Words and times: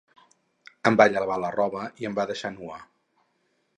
Em 0.91 0.97
va 1.01 1.07
llevar 1.15 1.37
la 1.43 1.51
roba 1.57 1.85
i 2.05 2.09
em 2.11 2.17
va 2.21 2.29
deixar 2.33 2.55
nua. 2.57 2.81